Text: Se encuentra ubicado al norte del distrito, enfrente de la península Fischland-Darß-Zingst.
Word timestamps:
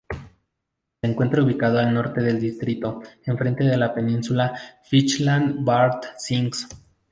Se 0.09 1.07
encuentra 1.11 1.43
ubicado 1.43 1.77
al 1.77 1.93
norte 1.93 2.21
del 2.21 2.39
distrito, 2.39 3.03
enfrente 3.23 3.65
de 3.65 3.77
la 3.77 3.93
península 3.93 4.51
Fischland-Darß-Zingst. 4.85 6.73